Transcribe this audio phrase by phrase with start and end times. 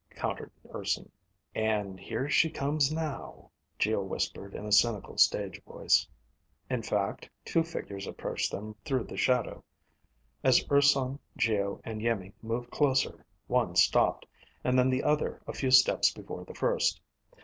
[0.15, 1.11] countered Urson."...
[1.53, 6.07] and here she comes now," Geo whispered in a cynical stage voice.
[6.71, 9.63] In fact two figures approached them through the shadow.
[10.43, 14.25] As Urson, Geo and Iimmi moved closer, one stopped,
[14.63, 16.99] and then the other a few steps before the first.